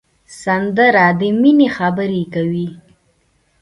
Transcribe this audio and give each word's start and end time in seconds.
سندره 0.43 1.07
د 1.19 1.21
مینې 1.41 1.67
خبرې 1.77 2.23
کوي 2.33 2.67